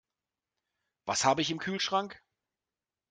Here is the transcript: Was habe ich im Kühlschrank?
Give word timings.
Was 1.05 1.25
habe 1.25 1.43
ich 1.43 1.51
im 1.51 1.59
Kühlschrank? 1.59 2.23